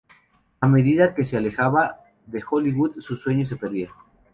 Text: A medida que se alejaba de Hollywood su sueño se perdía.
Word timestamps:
A 0.65 0.67
medida 0.67 1.13
que 1.13 1.23
se 1.23 1.37
alejaba 1.37 2.01
de 2.25 2.43
Hollywood 2.49 3.01
su 3.01 3.15
sueño 3.15 3.45
se 3.45 3.55
perdía. 3.55 3.91